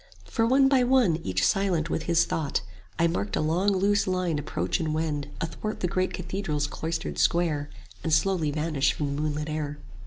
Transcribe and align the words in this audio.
For 0.25 0.47
one 0.47 0.67
by 0.67 0.83
one, 0.83 1.17
each 1.17 1.45
silent 1.45 1.91
with 1.91 2.05
his 2.09 2.25
thought, 2.25 2.61
I 2.97 3.05
marked 3.05 3.35
a 3.35 3.39
long 3.39 3.67
loose 3.71 4.07
line 4.07 4.39
approach 4.39 4.79
and 4.79 4.95
wend 4.95 5.27
Athwart 5.39 5.81
the 5.81 5.87
great 5.87 6.11
cathedral's 6.11 6.65
cloistered 6.65 7.19
square, 7.19 7.69
5 7.97 8.03
And 8.05 8.11
slowly 8.11 8.49
vanish 8.49 8.93
from 8.93 9.15
the 9.15 9.21
moonlit 9.21 9.47
air. 9.47 9.77